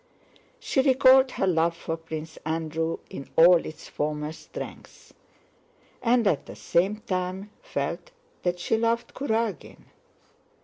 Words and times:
She 0.59 0.81
recalled 0.81 1.29
her 1.33 1.45
love 1.45 1.77
for 1.77 1.95
Prince 1.95 2.37
Andrew 2.43 2.97
in 3.11 3.29
all 3.35 3.63
its 3.63 3.87
former 3.87 4.31
strength, 4.31 5.13
and 6.01 6.25
at 6.25 6.47
the 6.47 6.55
same 6.55 7.01
time 7.01 7.51
felt 7.61 8.09
that 8.41 8.57
she 8.59 8.77
loved 8.77 9.13
Kurágin. 9.13 9.83